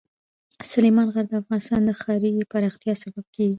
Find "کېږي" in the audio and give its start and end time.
3.35-3.49